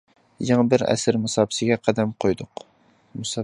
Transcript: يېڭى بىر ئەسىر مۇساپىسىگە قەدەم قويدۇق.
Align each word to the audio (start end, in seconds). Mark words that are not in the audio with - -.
يېڭى 0.47 0.63
بىر 0.71 0.83
ئەسىر 0.93 1.19
مۇساپىسىگە 1.25 1.77
قەدەم 1.89 2.17
قويدۇق. 2.25 2.67